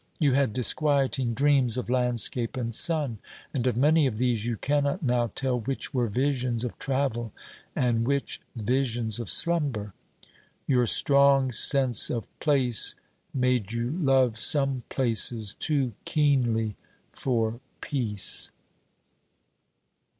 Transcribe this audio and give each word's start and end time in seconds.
You 0.17 0.33
had 0.33 0.51
disquieting 0.53 1.35
dreams 1.35 1.77
of 1.77 1.87
landscape 1.87 2.57
and 2.57 2.73
sun, 2.73 3.19
and 3.53 3.67
of 3.67 3.77
many 3.77 4.07
of 4.07 4.17
these 4.17 4.47
you 4.47 4.57
cannot 4.57 5.03
now 5.03 5.29
tell 5.35 5.59
which 5.59 5.93
were 5.93 6.07
visions 6.07 6.63
of 6.63 6.79
travel 6.79 7.31
and 7.75 8.07
which 8.07 8.41
visions 8.55 9.19
of 9.19 9.29
slumber. 9.29 9.93
Your 10.65 10.87
strong 10.87 11.51
sense 11.51 12.09
of 12.09 12.23
place 12.39 12.95
made 13.31 13.73
you 13.73 13.91
love 13.91 14.37
some 14.41 14.81
places 14.89 15.53
too 15.59 15.93
keenly 16.03 16.75
for 17.13 17.59
peace. 17.79 18.51